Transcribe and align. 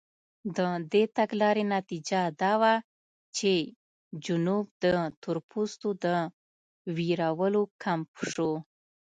د 0.57 0.59
دې 0.91 1.03
تګلارې 1.17 1.63
نتیجه 1.75 2.21
دا 2.41 2.53
وه 2.61 2.73
چې 3.37 3.53
جنوب 4.25 4.65
د 4.83 4.85
تورپوستو 5.21 5.89
د 6.03 6.05
وېرولو 6.97 7.61
کمپ 7.83 8.11
شو. 8.31 8.51